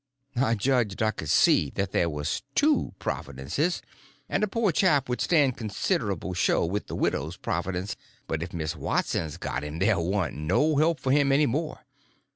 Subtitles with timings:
[0.37, 3.83] I judged I could see that there was two Providences,
[4.27, 8.75] and a poor chap would stand considerable show with the widow's Providence, but if Miss
[8.75, 11.81] Watson's got him there warn't no help for him any more.